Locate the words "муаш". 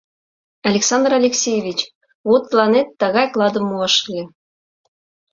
3.69-3.95